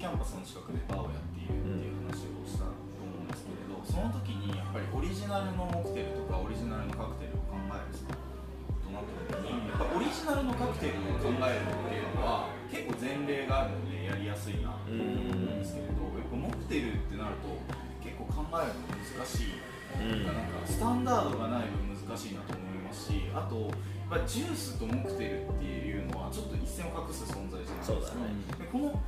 [0.00, 2.72] キャンパスの近くでバーをやっているっていう話をしたと
[3.04, 17.60] 思うんですけれどその時にやっぱりオリジナルのモクテルとかオリジナルのカクテルを考えるとなった時にやっぱオリジナルのカクテルを考えるっていうのは結構前例があるのでやりやすいなと思うんですけれどやっぱモクテルってなると
[18.00, 19.60] 結構考えるの難しい、
[20.00, 23.68] うん、なんかスタンダードがない分難しいなと思いますしあと
[24.10, 29.00] まあ、ジュースとモクテルっていうのはちょっと一線を画す存在じゃないですか、ね、でこの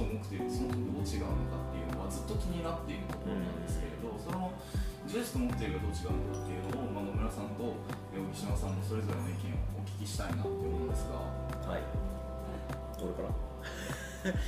[0.00, 4.48] とモクテルそもそもどう違うのかっていうのはずっと気になっているところなんですけれど、その
[5.04, 7.76] ジュースとモクテルがどう違うのかっていうのを、まあ、野村さんと
[8.16, 11.20] 小木島さんのそれぞれの意見をお聞きしたいなって思うんですが。
[11.68, 11.84] はい。
[12.96, 13.36] どれから？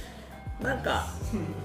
[0.63, 1.07] なんか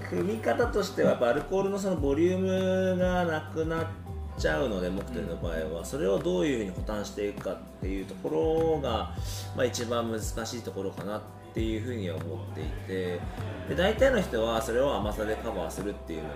[0.08, 5.84] 組み方としてはアルコールのそのボリュームがなくなってちゃうのでモクテルの場合は。
[5.84, 9.14] それをどういうふうに補完していくかっていうところが、
[9.56, 11.26] まあ、一番難しいところかなって
[11.56, 13.20] いうふうには思っていて
[13.68, 16.34] で大体の人はそれを甘さでカバーするっていうのは、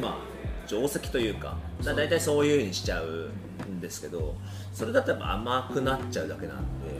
[0.00, 3.32] まあ定石というかだ大体そういうふうにしちゃう
[3.68, 4.36] んですけど
[4.72, 6.90] それだとやっぱ甘くなっちゃうだけなんで。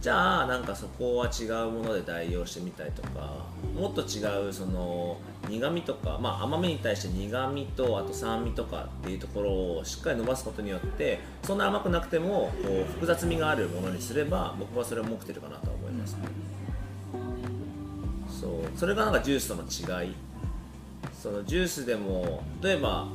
[0.00, 5.16] じゃあなんかそこは違うもので代用してみたりとかもっと違うその
[5.48, 16.28] 苦味とか、まあ、甘めに対して苦味とあと酸味とかっていうところをしっかり伸ばすことによってそんな甘くなくてもこう複雑味があるものにすれば僕はそれを持ってるかなと思います、ね、
[18.76, 20.14] それがなんかジュースとの違い。
[21.24, 23.08] そのジュースでも例えば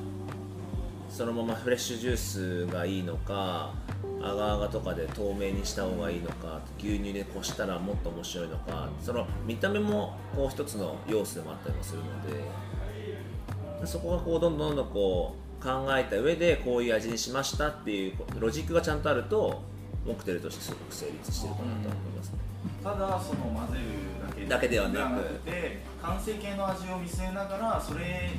[1.12, 3.72] そのままフレッシュジュースがいいのか
[4.20, 19.62] アガアガとかで透明にした方がいいのか牛乳でこしたらもっと面白いのかその見た目もこう一つの要素でもあったりもするのでそこがこうどんどんどんどんこう考えた上でこういう味にしましたっていうロジックがちゃんとあると
[20.04, 22.40] モクテルとしてすごく成立してるかなと思いますね、
[22.84, 24.09] ただその混ぜる
[24.50, 25.22] だけではなく。
[25.46, 28.32] て完成形の味を見据えながらそれ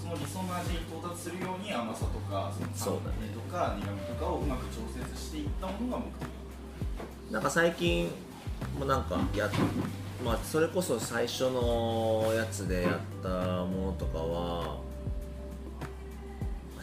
[0.00, 6.28] その理想の味に到達するように甘さとかその酸味とか苦味とかをうまく調節していったものが目的。
[7.30, 8.10] なんか最近
[8.78, 9.48] もなんかや
[10.24, 13.28] まあそれこそ最初のやつでやった
[13.64, 14.78] ものとかは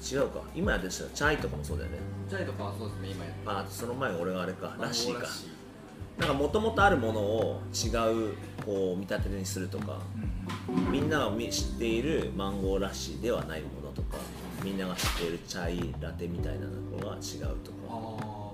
[0.02, 0.42] 違うか。
[0.56, 1.98] 今やってるチャイとかもそうだよね。
[2.30, 4.76] チャイとかはそうですね今やってあその前俺があれか。
[4.80, 5.28] ラッシーか
[6.20, 8.36] なんかもともとあるものを違う
[8.66, 10.30] こう見立てにするとか、うん
[10.92, 14.18] みんなが知っているマンゴーラッシーではないものとか
[14.64, 18.50] みんなが知っているチャイラテみたいなのが違うとか。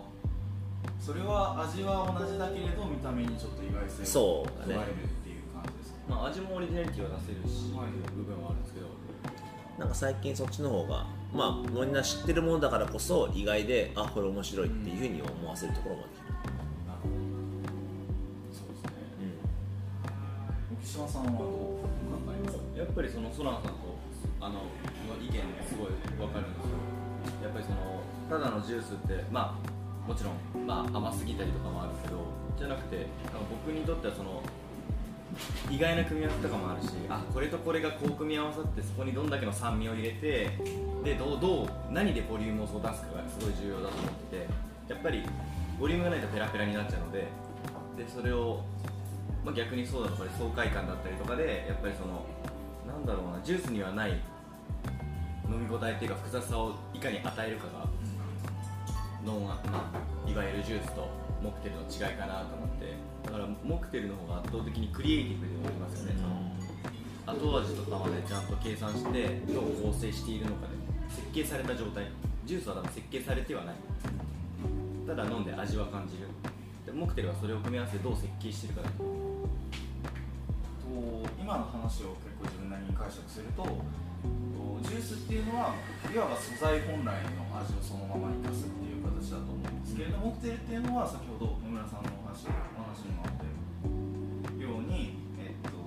[0.99, 8.87] それは味は同じだけれど見た目にちょっと意外性を加えるっていう感じですねまあ、味もオリジナリティは出せるし、はい、部分はあるんですけど。
[9.77, 16.07] なんか最近そっちの方がまあみんな知ってるものだからこそ意外であこれ面白いっていうふうに思わせるところもで
[20.95, 23.99] 島さんはどうやっぱりそのソランさんと
[24.39, 26.79] あのの意見すごい分かるんですよ。
[27.43, 27.99] やっぱりその
[28.31, 32.23] ただのジュースってまあもちろん、まあ、甘すぎたりとかもあるけど
[32.57, 33.07] じゃなくて
[33.67, 34.41] 僕にとってはその
[35.69, 40.55] 意外な組み合わせとかもあるしあこれとこれがこう組み合わさってそこにどんだけの酸味を入れて
[41.03, 42.95] でどうどう何でボリュームを出すかが
[43.27, 45.23] すごい重要だと思っててやっぱり
[45.79, 47.27] ボリュームがないとペラペラになっちゃうので
[47.97, 48.63] でそれを、
[49.45, 52.25] まあ、逆にそうだとか爽快感だったりとかでやっぱりその
[52.91, 54.19] なんだろうなジュースにはない
[55.47, 57.85] 飲み応えっていうか複雑さをいかに与えるかが、
[59.23, 61.07] ノンまあ、いわゆるジュースと
[61.43, 62.97] モクテルの違いかなと思って。
[63.25, 66.15] だからモクテルの方が圧倒的にクリエイティブでもありますよね、
[67.25, 70.73] その後味とかまでちゃんと計算してどう構成しているのかで
[71.09, 72.05] 設計された状態。
[72.45, 73.75] ジュースは多分設計されてはない。
[75.07, 76.27] ただ飲んで味は感じる。
[76.85, 79.24] でモクテルはそれを組み合わせてどう設計しているかだと
[81.55, 85.71] 今の話を結構自分なりに解釈するとジュースっていうのは
[86.11, 95.79] いわば素材本来の味をそのまま生かすっていう形だと思うんですけれども、モクテルっていうのは先ほど野村さんのお話お話にもあったように、えっと、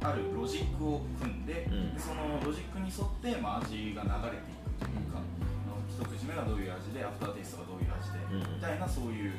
[0.00, 9.36] あるロジックを組んで、うん、そのロジックに沿って、まあ、味が流れていくというか、うん、一口目がどういう味でアフターテイストがどういう味で、うん、みたいなそういう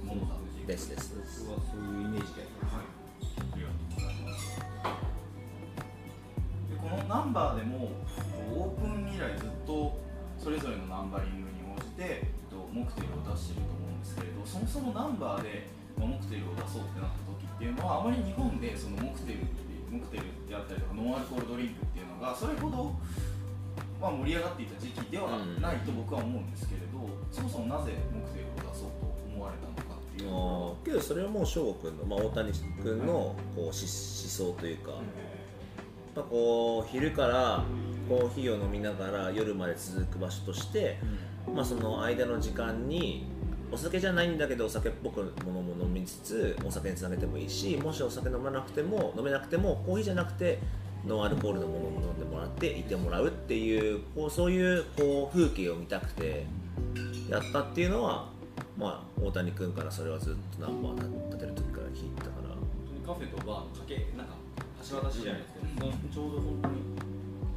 [0.00, 1.48] ものだですです。
[1.48, 2.92] 僕はそういうイメージではい。
[6.68, 7.88] でこのナンバーでも
[8.52, 9.96] オープン以来ずっと
[10.36, 19.48] それぞれのナンバリングに応じてモクテルを出していると思うんですけれどそもそもナンバーでモクテルを出そうってなった時っていうのはあまり日本でそのモクテル
[19.88, 22.92] モクテルであったりとかノンアルコールドリンクっていうのがそれほど
[23.98, 29.87] まあ、盛り上がっていた時期ではないと僕は思うんですけれど、そもそもなぜモクテルを出そうと思われたのか
[30.84, 35.00] けどそれはもう翔吾君の、まあ、大谷君のこう思思想というか、やっ
[36.14, 37.64] ぱこう昼から
[38.08, 40.98] コーヒーを飲みながら夜まで続く場所として、
[41.54, 43.26] まあ、その間の時間に
[43.70, 50.58] お酒じゃないんだけどお酒っぽくものも飲みつつお酒につなげてもいいしもしお酒飲まなくても飲めなくてもコーヒーじゃなくて
[51.06, 56.46] ノンアルコールのものも飲んでもらっていてもらうっていうこうそういうこう風景を見たくて
[57.28, 58.30] やったっていうのは、
[58.78, 62.54] まあ、大谷君からそれはずっとナンバー立てる時から聞いてたから。
[62.54, 64.38] 本当にカフェとバーのかけなんか
[64.86, 66.78] 橋渡しじゃないですけど、そのちょうど本当に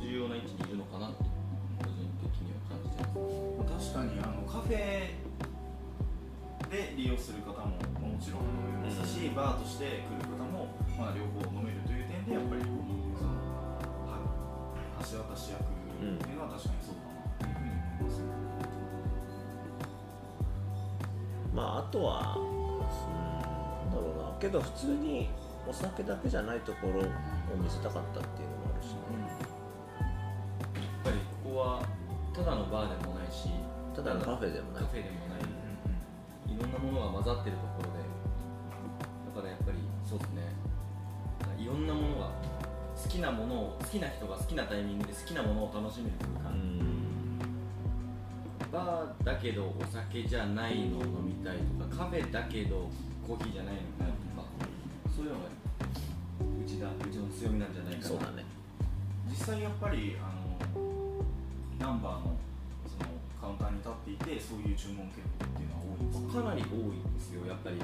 [0.01, 5.13] 重要な位置にいるのかなと個人的には感じてます確かにあのカフェ
[6.73, 8.49] で利用する方ももちろん
[8.81, 12.81] 飲めますし、バーとして来る方も、まあ、両方飲めるという点でやっぱりその
[14.09, 14.25] は
[15.05, 18.50] 橋渡し役っていうのは確かにそうだなというふうに思いますね。
[21.53, 24.39] まああとはうんなんだろうな。
[24.39, 25.29] けど普通に
[25.67, 27.03] お酒だけじゃないところを
[27.57, 28.97] 見せたかったっていうのもあるし、や
[30.79, 31.85] っぱりここは
[32.33, 33.49] ただのバーでもないし
[33.95, 34.83] ただのカフェでもない。
[34.83, 35.41] カフェでもない。
[36.47, 37.99] いろんなものが混ざってるところで
[39.35, 40.41] だからやっぱりそうですね。
[41.57, 42.31] いろんなものが
[42.97, 46.57] 好きなものを好きな人が好きなタイミングで好きなものを楽しめる空間、
[48.71, 52.89] バーだけどお酒じゃないのを飲みたいとかカフェだけど
[53.27, 54.47] コーヒーじゃないのかとか
[55.15, 58.07] そういうのがうちだうちの強みなんじゃないかな。
[58.07, 58.45] そうだね。
[59.29, 60.31] 実際やっぱりあ
[60.77, 61.23] の
[61.79, 62.35] ナンバーの
[62.87, 63.09] その
[63.39, 67.75] カウンターに立っていてそういう注文結構っていうのは多いんですかかなり多いんですよやっぱり。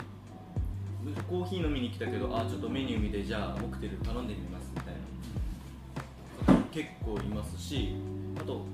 [1.30, 6.54] コーヒー飲みに来たけどあちょっとメニュー見てじゃあモクテル頼んでみますみたいな。
[6.54, 7.96] 方結構いますし
[8.40, 8.66] あと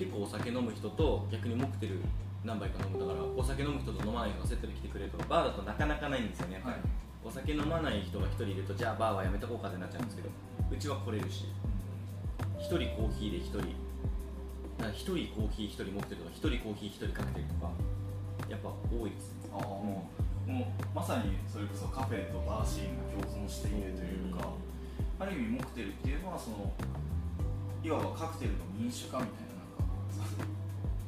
[0.00, 2.00] 結構お酒飲む人と逆にモクテル
[2.42, 6.82] 何杯か飲むだからお酒飲む人と飲まない人がセットで来てくれるとかバーだとなかなかないんですよねやっぱり、はい。
[7.20, 10.30] お酒飲まない人が1人いるとじゃあバーはやめとこうかってなっちゃうんですけど
[10.72, 11.52] うちは来れるし
[12.56, 13.76] 1人コーヒーで1人
[14.80, 17.68] 1人コーヒー1人モクテルとか1人コーヒー1人カクテルとか
[18.48, 19.52] やっぱ多いですね。
[19.52, 20.08] ああも
[20.48, 24.48] うもうまさにそれこそカフェとバーシーンが共存しているというか、
[25.20, 26.72] ある意味モクテルっていうのはその
[27.84, 29.49] いわばカクテルの民主化みたいな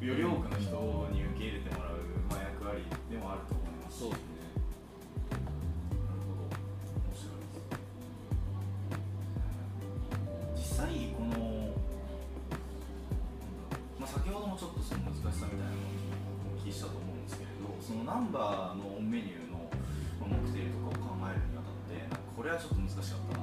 [0.03, 0.67] より多くの人
[1.15, 4.51] に受け入れてもらう、まあ、役割でもあると思いますそうですね
[5.31, 6.51] なるほど。
[6.51, 7.55] 面白いで
[10.59, 10.75] す。
[10.75, 11.71] 実際この、
[14.01, 15.87] まあ、先ほどもちょっとその難しさみたいなの
[16.51, 19.71] をお聞きしたと思うんですけれどそのナンバーのメニューの
[20.19, 23.42] まあモクテルとかを考えるにあたってこれはちょっと難しかったな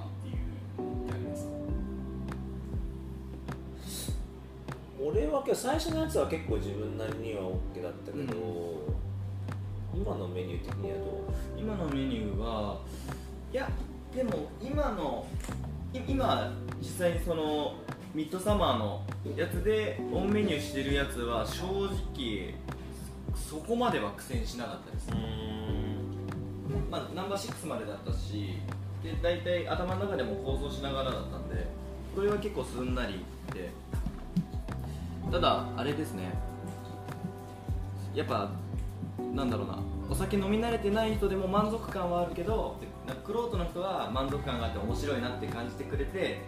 [5.12, 8.34] 俺はけど最初のやつは結構自分なりには OK だったけど、
[9.94, 12.80] 今のメニュー的にはど今のメニューは
[13.52, 13.70] いや
[14.16, 15.26] でも今の
[15.94, 17.76] い今実際にその
[18.14, 19.04] ミッドサマーの
[19.36, 22.54] やつでオンメニューしてるやつは正直
[23.36, 25.10] そこまでは苦戦しなかったです。
[25.12, 25.18] うう
[26.78, 26.92] ん。
[26.92, 28.56] まあ、ナンバー6までだったし
[29.04, 31.68] で大体頭の中でも構想しながらだったんで
[32.16, 33.20] これは結構すんなりいっ
[33.54, 33.70] て
[35.32, 36.32] ただあれですね。
[38.16, 38.50] やっぱ
[39.34, 39.80] なんだろうな。
[40.10, 46.42] お酒飲み慣れてない人でも満足感はあるけどなんかクロートの人は満足感があって面白いなって感じてくれて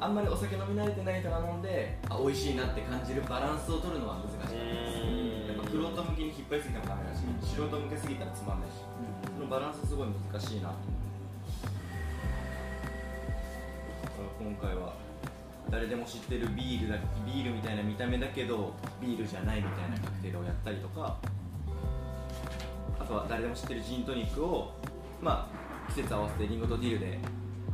[0.00, 8.80] あんまりお酒飲み慣れてない人が飲んであ美味しいなって感じるバランスを取るのは難しかったですやっぱクロート向きに引っ張りすぎてもダメだし素人向けすぎたらつまんないし。
[9.34, 11.04] そのバランスすごい難しいなと思う。
[14.02, 14.94] だから今回は
[15.74, 21.16] 誰でも知ってるビールだビールみたいな見た目だけどビールじゃないみたいなカクテルをやったりとか
[23.00, 24.72] あとは誰でも知ってるジントニックを
[25.20, 27.18] まあ季節合わせてリンゴとディールで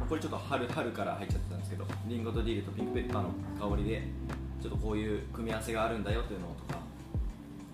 [0.09, 3.29] これちょっと春春から入っちゃってたんですけどリンゴとディールとピンクペッパーの
[3.71, 4.03] 香りで
[4.63, 6.81] ちょっとこういう組み合わせがあるんだよというのとか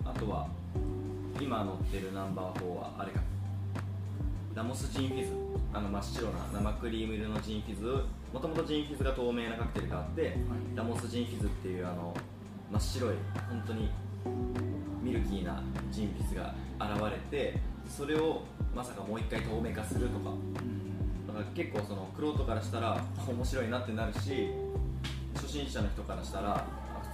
[0.06, 0.48] あとは
[1.40, 3.20] 今乗ってるナンバー4はあれか。
[4.56, 5.32] ラモスジンフィズ。
[5.72, 8.04] あの真っ白な生クリーム色のジンフィズ
[8.36, 10.36] もともとジンフィズが透明なカクテルがあって、
[10.74, 12.14] ラモスジンフィズっていうあの
[12.70, 13.14] 真っ白い
[13.48, 13.90] 本当に
[15.02, 18.42] ミルキーなジンフィズが現れてそれを
[18.74, 20.34] まさかもう一回透明化するとか。
[21.26, 24.50] だから結構そのクロートからしたら面白いなってなるし
[25.34, 26.62] 初心者の人からしたら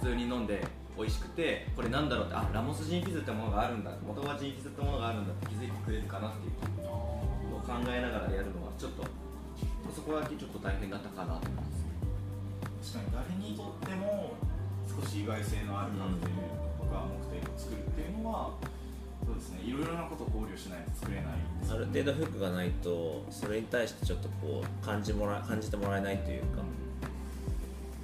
[0.01, 0.61] 普通に飲んで
[0.97, 9.07] 美味しくてこれなんだろうってあラモスジンフィズってものがあるんだ元はジンフィズってものがあるんだって気づいてくれるかなっていうのを考えながらやるのはちょっとそ
[10.05, 11.63] こだけちょっと大変だったかなと思いま
[12.83, 14.35] す確かに誰にとっても
[14.87, 16.33] 使少し意外性のあるカクテル
[16.77, 18.51] とかモクテルを作るっていうのは
[19.25, 19.61] そうですね。
[19.63, 21.39] いろいろなことを考慮しないと作れない。
[21.61, 26.61] ですある程度フックがないとそれに対してちょっとこう感じもら感じてもらえないというか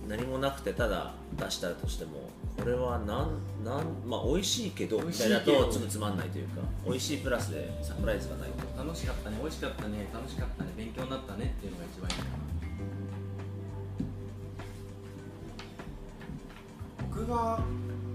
[0.08, 2.30] 何もなくてただ出したとしても
[2.60, 8.84] これはなんなんまあ美味しいけどみたいだとつむつまんないというか美味しいプラスでサプライズがないと。
[8.84, 9.38] 楽しかったね。
[9.42, 10.08] 美味しかったね。
[10.14, 10.72] 楽しかったね。
[10.76, 12.30] 勉強になったねっていうのが一番いいかな。
[17.10, 17.60] 僕が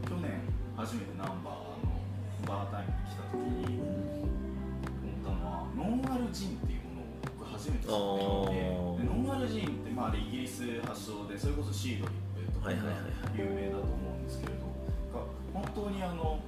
[0.08, 0.40] 去年
[0.76, 2.00] 初めてナンバーの
[2.46, 7.04] バータイムに来た時に思ったのはノンアルジンっていうものを
[7.38, 13.38] 僕初めて知ってノンアルジンってまあイギリス発祥でそれこそシードリップとかがはいはいはいはい。
[13.38, 14.64] 有名だと思うんですけれど
[15.12, 16.40] が本当にあの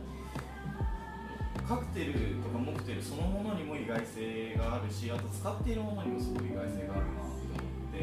[1.69, 7.59] カクテルとかモクテルそのものにも意外性があるしあと使っているものにもすごい意外性があるなって思
[7.91, 7.99] って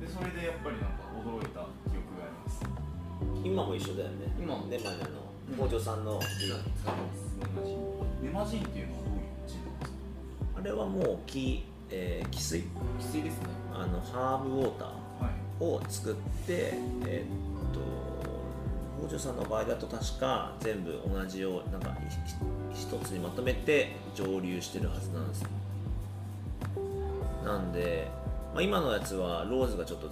[0.00, 2.64] でそれでやっぱりなんか驚いた記憶があります。
[3.44, 4.32] 今も一緒だよね。
[4.40, 4.66] 今も。
[4.66, 7.00] ね前の北条さんの使って
[7.52, 7.74] ます
[8.22, 9.78] ネマジンっていうのはどういうジンなん。
[9.78, 9.96] ですか
[10.56, 12.60] あれはもう木、えー、汽水。
[12.98, 13.48] きついですね。
[13.74, 15.64] あのハーブウォーターはい。
[15.64, 16.14] を作っ
[16.46, 16.72] て
[17.06, 17.80] えーっと
[19.02, 21.96] 北条さんの場合だと確か全部同じようなんか
[22.72, 25.48] 一つにまとめて蒸留してるはずなんですよ。
[27.44, 28.08] なんで、
[28.54, 30.08] まあ、今のやつはローズがちょっと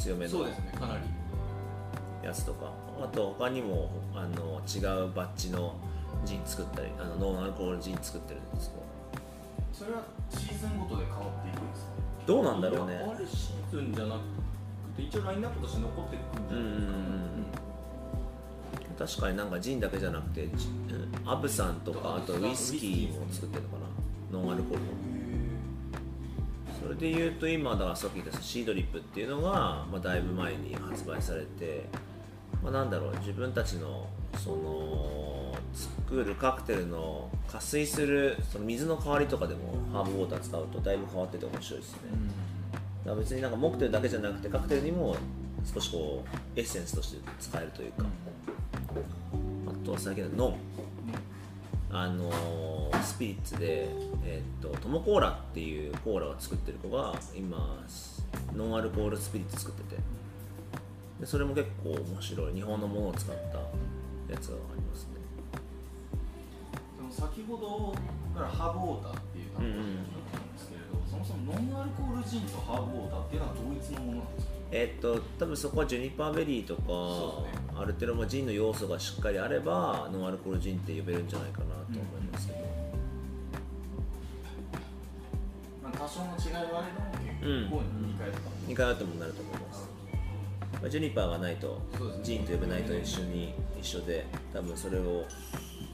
[0.00, 1.02] 強めのそうですねかなり。
[2.26, 2.72] やつとか
[3.02, 5.74] あと他にもあの違うバッジの
[6.24, 8.82] ジン作ったりあのノンアルコールジン作ってるんですけど
[9.72, 11.90] それはシーズンごとで変わっていくんですか？
[12.26, 12.96] どうなんだろうね。
[12.96, 14.20] あれシーズンじゃなく
[14.96, 17.23] て一応ラインナップとして残ってくるんじゃないですか、うんうんうんうん
[18.98, 20.48] 確かになんかジンだけじゃなくて
[21.26, 23.76] アブさんとかあとウイスキーも作ってるのか
[24.32, 24.38] な？
[24.38, 24.88] ノンアルコールの。
[26.82, 31.86] それで言うと今だからさっき言ったシードリップっていうのが、まあ、だいぶ前に発売されて、
[32.62, 41.98] まあ、なんだろう自分たちのその作るカクテルの加水するその水の代わりとかでもハーブウォーター使うとだいぶ変わってて面白いですね、
[42.72, 45.16] だから別になんかモクテルだけじゃなくてカクテルにも
[45.64, 48.04] 少しこうエッセンスとして使えるというか、あ
[49.84, 50.56] と最近のノン
[51.90, 53.88] あのースピリッツで、
[54.24, 57.84] えーっとトモコーラっていうコーラを作ってる子が今
[58.56, 60.02] ノンアルコールスピリッツ作ってて。
[61.20, 62.54] でそれも結構面白い。
[62.54, 63.58] 日本のものを使った
[64.32, 65.10] やつがありますね。
[66.98, 67.94] その先ほど
[68.36, 74.53] からハーブウォーターっていう単語が出てきたんですけれど、そもそもノンアルコールジンとハーブウォーターっていうのは同一のものなんですか？
[74.70, 76.82] えーっと多分そこはジュニパーベリーとか、
[77.48, 77.64] ね。
[77.76, 82.58] ある程度まあジンの要素がしっかりあればノンアルコールジンって呼べるんじゃないかなと思いますけど、
[85.82, 88.50] まあ多少の違いはあれども結構2回とか。
[88.68, 89.88] 2回あってもなると思います、
[90.80, 91.74] まあ、ジュニパーがないとね。
[92.22, 95.24] ジンと呼べないと一緒に一緒で多分それを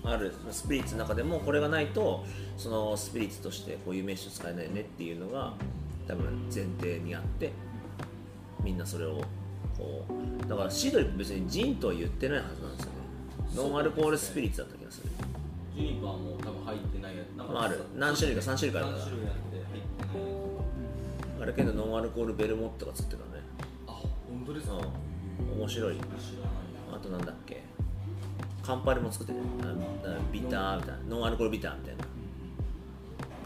[0.05, 2.25] あるスピリッツの中でもこれがないと
[2.57, 5.53] そのスピリッツとしてこういう名詞を使えないよねっていうのが
[6.07, 7.53] 多分前提にあって
[8.63, 9.23] みんなそれを
[9.77, 10.05] こ
[10.45, 12.99] うだからシードリップ別にジンとは言ってないはずなんですよね。
[13.55, 15.11] ノンアルコールスピリッツだった気がする。
[15.75, 17.29] ジュニパーも多分入ってないやつ。
[17.37, 17.81] なんかまあある。
[17.97, 19.77] 何種類か3種類かあるから何種類あって入って
[20.07, 20.27] ない。
[20.27, 20.37] や
[21.39, 23.43] つあれけどノンアルコールベルモットが作ってたね。
[23.87, 25.61] あ本当ですか、うん。
[25.61, 25.97] 面白い。
[26.93, 27.63] あとなんだっけ？
[28.63, 29.69] カンパリも作ってるあ
[30.05, 30.99] あビターみたいな。
[31.09, 32.05] ノンアルコールビターみたいな。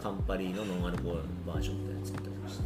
[0.03, 2.63] カンパリのノンアルコールバージョンみたいなの作ったりもして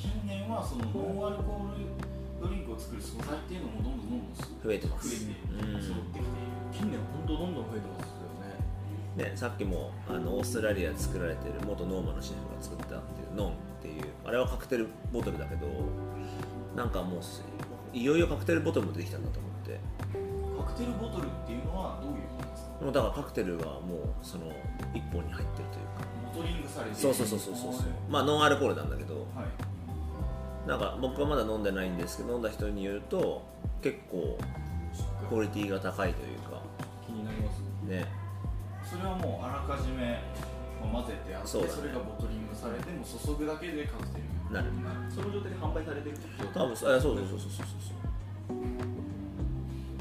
[0.00, 1.84] 近年はそのノンアルコール
[2.40, 4.32] ドリンクを作る素材っていうのもどんどんどんどん
[4.64, 5.12] 増えてます。
[5.12, 6.56] 増えてうん揃ってきている。
[6.72, 7.54] 近年本当どん。
[7.54, 13.52] どん増えてますよねでさっきもあのオーストラリアで作られてる元ノーマのシェフが作ったっていうノンっ
[13.82, 15.66] ていうあれはカクテルボトルだけど
[16.74, 17.42] なんかもうす
[17.92, 19.78] いよいよカクテルボトルもできたんだと思って。
[20.56, 22.84] カクテルボトルっていうのはどういうことですか？
[22.84, 24.46] もうだからカクテルがもうその
[24.94, 26.08] 一本に入ってるというか。
[26.32, 27.00] ボトリングされている。
[27.00, 27.72] そうそうそうそうそう。
[27.72, 29.16] はまあノンアルコールなんだけどい
[30.70, 33.42] なんか僕はまだ飲んでないんですけど飲んだ人によると
[33.82, 34.38] 結構
[35.28, 36.62] クオリティが高いというか。
[37.04, 37.58] 気になります
[37.88, 38.06] ね。
[38.88, 40.22] それはもうあらかじめ
[40.80, 44.70] まあ混ぜてあってそ,、れがボトリングされてもう注ぐだけでカクテルになる。
[45.12, 46.60] その状態で販売されてるってこと？
[46.60, 47.64] 多分そうあそうそうそうそうそ
[48.54, 48.58] う。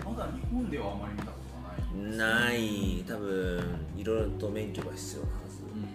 [0.06, 1.74] まだ日本ではあまり見たことが
[2.14, 2.54] ない。
[2.54, 3.04] ない。
[3.10, 3.26] 多分
[3.98, 5.82] いろいろと免許が必要なはず、うん。
[5.82, 5.90] うん。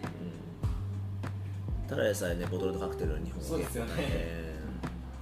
[1.88, 4.43] ただでさえねボトルとカクテルの日本はそうですよね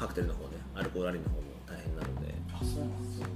[0.03, 2.35] カクテルの方ねアルコールありの方も大変なので。
[2.51, 3.27] あそうなんですよ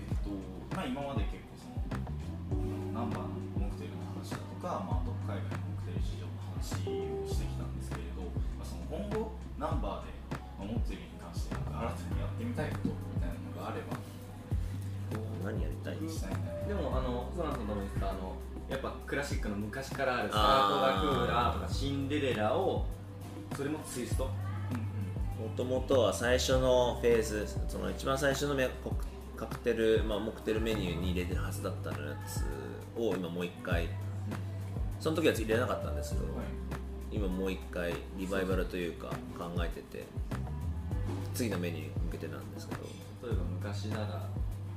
[0.00, 0.32] えっと
[0.72, 1.84] まあ今まで結構その
[2.96, 8.24] ナンバーのモクテルの話だとか、まあ、あと海外のモクテル事情の話をしてきたんですけれど、
[8.56, 10.16] まあ、その今後ナンバーで、
[10.56, 14.00] まあ、モクテルに関してなんか新たにやってみたいことみたいなのがあれば
[15.44, 16.00] 何やりたい？
[16.00, 18.40] でもあのソランさんとも言ってたあの
[19.12, 22.86] クラシックの昔からあるスカートがクーラーとかシンデレラを
[23.54, 24.24] それもツイスト？
[24.24, 24.32] も
[25.54, 29.04] ともとは最初のフェーズその一番最初のメコク
[29.36, 32.42] カクテル、まあ、モクテルメニューに入れてるはずだったやつ
[32.98, 33.90] を今もう一回
[34.98, 36.44] その時は入れなかったんですけど、はい。
[37.10, 40.06] 今もう一回リバイバルというか考えてて
[41.34, 42.80] 次のメニューに向けてなんですけど。
[43.28, 44.26] 例えば昔なら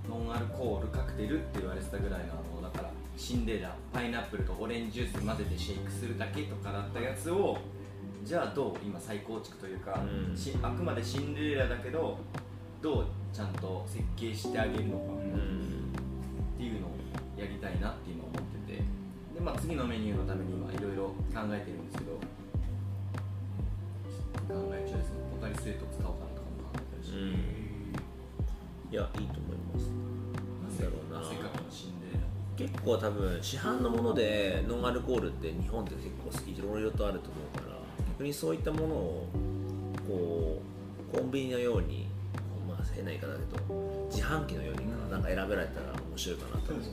[0.09, 2.33] ノンアルコールカクテルって言われてたぐらいの
[3.17, 7.57] シンデレラパイナップルとオレンジジュース混ぜてシェイクするだけとかだったやつを
[8.23, 8.73] じゃあどう？
[8.83, 10.35] 今再構築というか、うん。
[10.35, 12.17] しあくまでシンデレラだけど
[12.81, 15.13] どうちゃんと設計してあげるのか。
[15.13, 15.93] うん。
[16.55, 16.91] っていうのを
[17.37, 18.81] やりたいなっていうのを思ってて。
[19.35, 21.13] で、まあ、次のメニューのために今いろいろ考
[21.51, 22.17] えてるんですけど。
[24.47, 25.21] 考え中ですね。
[25.35, 27.29] ポカリスエット使おうかなとかも考えてるし、うん。
[28.89, 29.93] いやいいと思います。
[30.65, 31.29] なんだろうな。
[31.29, 32.24] せっかくのシンデレラ
[32.57, 37.75] 結構多分市販のものでノンアルコールって日本って結構いろいろとあると思うから
[38.11, 39.27] 逆にそういったものを
[40.07, 40.61] こ
[41.13, 42.07] うコンビニのように
[42.67, 46.85] まあ変な言い方だけど自販機のようになんか選べられたら面白いかなと思う。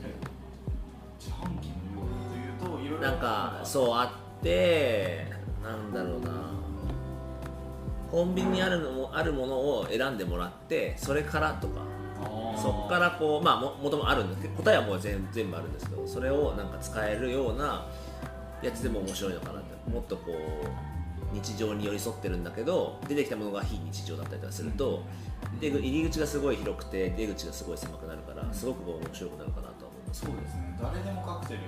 [1.19, 2.09] 自販機のよう
[2.57, 5.27] にというといろいろなんかそうあって
[5.63, 6.53] なんだろうな。
[8.11, 11.82] コンビニにあるのもあるものを選んでもらってそれからとか
[12.57, 17.87] そこからこうまあももともあるんですけど答えはもう全全部あるんですけどそれをなんか使えるような
[18.61, 25.01] やつでも面白いのかなってもっとこう日常に寄り添ってるんだけど出てきたものが非日常だったりとかすると、
[25.59, 30.79] で入り口がすごい広くて出口がすごい狭くなるからすごくこう面白くなるかなとは思いますそうですね。
[30.79, 31.65] 誰でもカクテルに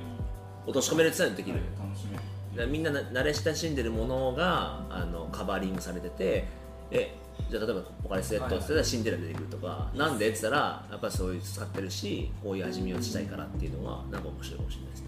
[0.66, 1.36] 落とし込めるって言った。
[1.36, 6.46] らできる、楽しめるみんなな慣れ親しんでるものがあのカバーリングされてて
[6.92, 7.14] え
[7.50, 15.08] じゃあ例えばポカリスエットって言ったらシンデレラ出てくるとか、なんでって言ったらやっぱりそういう使ってるしこういう味見をしたいからっていうのはなんか面白いかもしれないですね。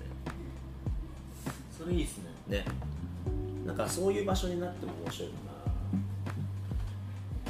[1.78, 2.58] それいいっすね。
[2.58, 2.66] ね。
[3.66, 5.36] なんかそういう場所になっても面白いか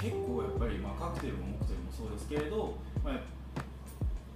[0.01, 2.75] 結構やっぱり、まあ、カクテルもモクテルもそうですけれど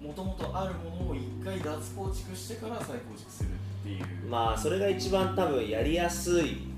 [0.02, 3.52] もともとあるものを一回脱構築してから再構築するっ
[3.84, 4.26] ていう。
[4.26, 6.72] なまあそれが一番多分やりやすい。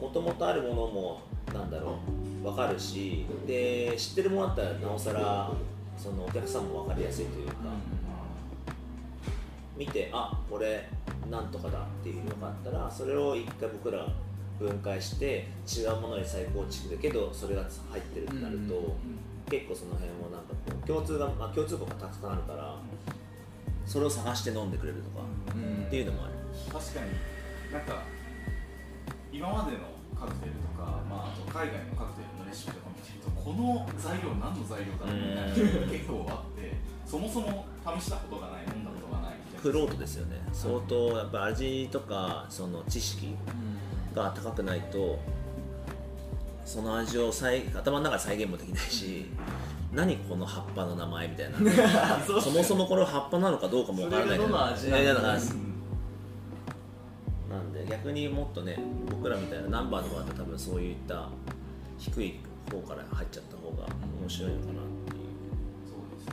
[0.00, 1.22] もともとあるものも
[1.52, 1.98] なんだろ
[2.42, 2.44] う。
[2.44, 3.26] 分かるし。
[3.46, 5.50] で知ってるものだったらなおさら
[5.96, 7.54] そのお客さんも分かりやすいというか、
[9.76, 10.88] 見てあこれ
[11.30, 14.06] なんとかだっていうふうに分かったらそれを一回僕ら
[14.58, 18.96] 分解して違うものに再構築だけどそれが入ってるってなると、
[19.50, 22.76] 結構その辺もなんかこう共通が、まあ、共通項がたくさんあるから
[23.86, 26.34] それを探して飲んでくれるとかうんっていうのもある、
[26.72, 27.72] 確かに。
[27.72, 28.02] なんか
[29.32, 37.66] 今までのカクテルとか、まあ、あと海外のカクテルのレシピとか見てるとこの材料何の材料だろうみたいなのが結構あってそもそも
[37.98, 39.60] 試したことがない飲んだことがないみたいな。
[39.60, 40.36] クロートですよね。
[40.52, 43.34] 相当やっぱ味とかその知識
[44.14, 45.18] が高くないと
[46.64, 49.26] その味を再頭の中で再現もできないし
[49.92, 51.58] 何この葉っぱの名前みたいな。
[52.40, 54.42] そもそもこれ葉っぱなのかどうかもわからないそ
[54.90, 55.67] れがどの味な
[57.88, 58.78] 逆にもっとね
[59.10, 61.28] 僕らみたいなナンバーの場合だと多分そういった
[61.98, 63.86] 低い方から入っちゃった方が
[64.20, 64.74] 面白いのかなっ
[65.06, 65.28] ていう。
[65.88, 66.32] そうですね、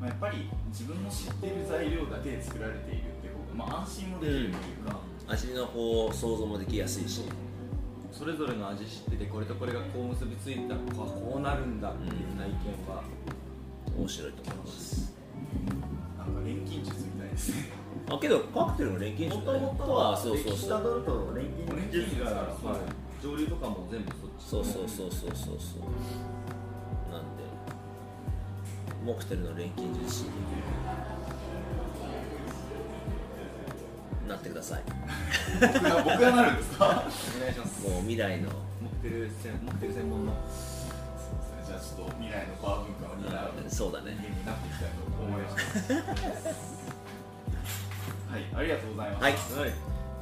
[0.00, 4.50] まあ、やっぱり自分の知ってる材料だけで作られているって方が、まあ、安心もできるという
[4.88, 7.22] か、味のこう想像もできやすいし。
[8.10, 13.04] それぞれの味知っててこれとこれがこう結びついたらこうなるんだっていう体験は、
[13.96, 14.97] 面白いと思います
[18.10, 20.98] あけどカクテルの錬金術もともとはそうそうそう。
[20.98, 23.22] ると錬金術がはい。
[23.22, 24.64] 上流とかも全部そっち。
[24.66, 25.56] そうそうそうそうそう。
[25.58, 25.82] そう
[27.12, 27.42] なんで
[29.04, 30.30] モクテルの錬金術師に
[34.28, 34.82] なってください。
[35.60, 36.84] 僕が僕がなるんですか？
[36.86, 36.90] お
[37.40, 37.88] 願いします。
[37.88, 38.48] もう未来の。
[38.50, 38.54] 持
[38.88, 40.32] ってる専持ってる専門の。
[41.66, 43.28] じゃあちょっと未来のバー文化を担
[43.66, 44.12] うそうだね。
[44.12, 46.87] になっていきたいと思います
[48.28, 48.44] はい。
[48.54, 49.32] ありがとうございます、はい。
[49.32, 49.72] はい。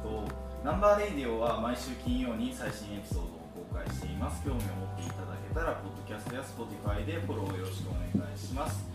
[0.03, 0.23] と
[0.63, 4.43] ナンバーレイディオは毎週金曜に最新エピソードを公開しています。
[4.43, 8.85] 興味を持っていただけたらポッドキャストや Spotify でフォローよろしくお願いします。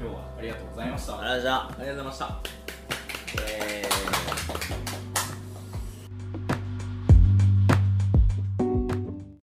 [0.00, 1.20] 今日はありがとうございました。
[1.20, 2.40] あらじゃあありがとうございました。
[3.42, 5.09] えー